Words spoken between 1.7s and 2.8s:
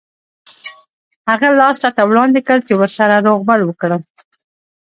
راته وړاندې کړ چې